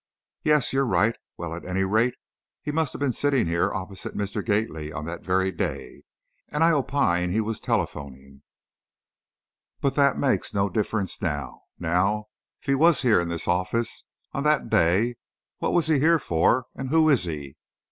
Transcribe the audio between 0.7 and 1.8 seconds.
you're right. Well, at